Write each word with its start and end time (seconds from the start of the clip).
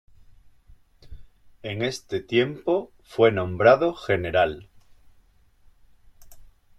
En 1.61 1.83
este 1.83 2.21
tiempo 2.21 2.91
fue 3.03 3.31
nombrado 3.31 3.93
general. 3.93 4.67